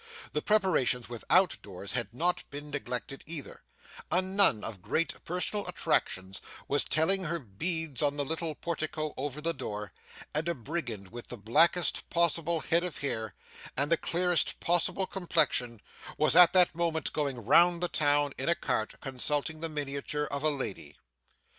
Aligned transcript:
The 0.33 0.41
preparations 0.41 1.09
without 1.09 1.57
doors 1.61 1.91
had 1.93 2.11
not 2.11 2.43
been 2.49 2.71
neglected 2.71 3.23
either; 3.27 3.61
a 4.09 4.19
nun 4.19 4.63
of 4.63 4.81
great 4.81 5.23
personal 5.25 5.67
attractions 5.67 6.41
was 6.67 6.83
telling 6.83 7.25
her 7.25 7.37
beads 7.37 8.01
on 8.01 8.17
the 8.17 8.25
little 8.25 8.55
portico 8.55 9.13
over 9.15 9.41
the 9.41 9.53
door; 9.53 9.93
and 10.33 10.49
a 10.49 10.55
brigand 10.55 11.11
with 11.11 11.27
the 11.27 11.37
blackest 11.37 12.09
possible 12.09 12.61
head 12.61 12.83
of 12.83 12.97
hair, 12.97 13.35
and 13.77 13.91
the 13.91 13.95
clearest 13.95 14.59
possible 14.59 15.05
complexion, 15.05 15.83
was 16.17 16.35
at 16.35 16.51
that 16.53 16.73
moment 16.73 17.13
going 17.13 17.37
round 17.37 17.79
the 17.79 17.87
town 17.87 18.33
in 18.39 18.49
a 18.49 18.55
cart, 18.55 18.99
consulting 19.01 19.59
the 19.59 19.69
miniature 19.69 20.23
of 20.31 20.41
a 20.41 20.49
lady. 20.49 20.97